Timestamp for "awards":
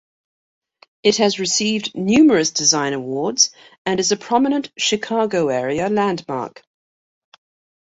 2.93-3.51